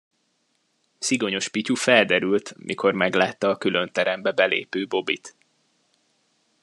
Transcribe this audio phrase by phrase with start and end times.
[0.99, 5.35] Szigonyos Pityu felderült, mikor meglátta a különterembe belépő Bobbyt.